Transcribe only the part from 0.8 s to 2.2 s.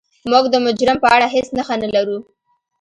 په اړه هیڅ نښه نلرو.